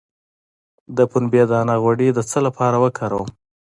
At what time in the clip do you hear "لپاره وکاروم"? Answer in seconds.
2.47-3.29